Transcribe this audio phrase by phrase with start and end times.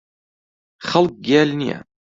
[0.87, 1.79] خەڵک گێل نییە.